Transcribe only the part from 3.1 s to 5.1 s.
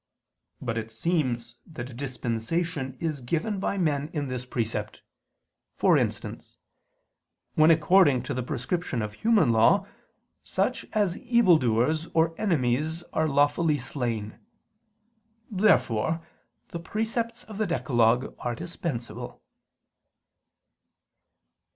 given by men in this precept: